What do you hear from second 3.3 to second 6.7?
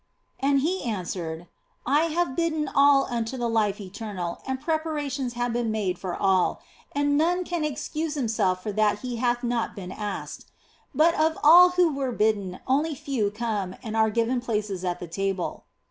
the life eternal and preparations have been made for all,